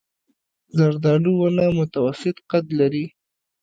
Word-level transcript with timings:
زردالو 0.77 1.31
ونه 1.41 1.65
متوسط 1.79 2.37
قد 2.51 2.65
لري. 2.79 3.05